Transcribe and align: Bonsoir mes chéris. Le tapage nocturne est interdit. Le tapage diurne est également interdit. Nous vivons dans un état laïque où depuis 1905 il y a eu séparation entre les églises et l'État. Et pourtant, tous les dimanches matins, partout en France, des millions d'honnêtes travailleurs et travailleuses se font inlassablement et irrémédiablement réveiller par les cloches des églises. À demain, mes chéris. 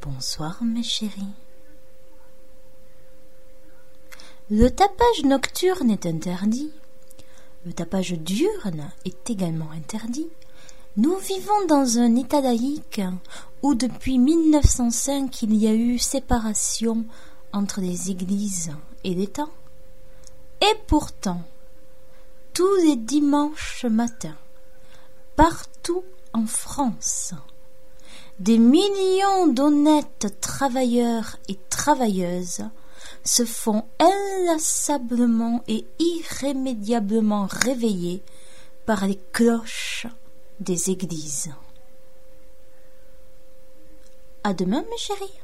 Bonsoir 0.00 0.62
mes 0.62 0.82
chéris. 0.82 1.34
Le 4.50 4.68
tapage 4.70 5.24
nocturne 5.24 5.90
est 5.90 6.06
interdit. 6.06 6.72
Le 7.66 7.72
tapage 7.72 8.12
diurne 8.12 8.90
est 9.04 9.30
également 9.30 9.70
interdit. 9.72 10.28
Nous 10.96 11.16
vivons 11.16 11.66
dans 11.68 11.98
un 11.98 12.16
état 12.16 12.40
laïque 12.40 13.00
où 13.62 13.74
depuis 13.74 14.18
1905 14.18 15.42
il 15.42 15.54
y 15.54 15.66
a 15.66 15.74
eu 15.74 15.98
séparation 15.98 17.04
entre 17.52 17.80
les 17.80 18.10
églises 18.10 18.72
et 19.04 19.14
l'État. 19.14 19.48
Et 20.60 20.74
pourtant, 20.86 21.42
tous 22.54 22.76
les 22.84 22.96
dimanches 22.96 23.84
matins, 23.84 24.36
partout 25.36 26.04
en 26.32 26.46
France, 26.46 27.34
des 28.38 28.58
millions 28.58 29.46
d'honnêtes 29.48 30.36
travailleurs 30.40 31.36
et 31.48 31.58
travailleuses 31.68 32.64
se 33.24 33.44
font 33.44 33.84
inlassablement 33.98 35.62
et 35.68 35.86
irrémédiablement 35.98 37.46
réveiller 37.50 38.22
par 38.86 39.06
les 39.06 39.18
cloches 39.32 40.06
des 40.60 40.90
églises. 40.90 41.50
À 44.44 44.54
demain, 44.54 44.84
mes 44.90 44.98
chéris. 44.98 45.40